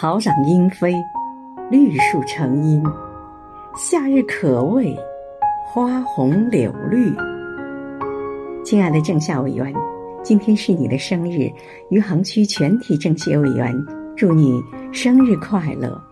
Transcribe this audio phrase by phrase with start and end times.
[0.00, 0.94] 草长莺飞
[1.70, 2.82] 绿树成荫。
[3.76, 4.96] 夏日可畏
[5.66, 7.14] 花红柳绿。
[8.64, 9.70] 亲爱的政协委员
[10.24, 11.52] 今天是你的生日
[11.90, 13.74] 余杭区全体政协委员
[14.16, 14.58] 祝你
[14.90, 16.02] 生日快乐。